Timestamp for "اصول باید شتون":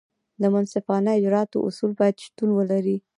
1.69-2.49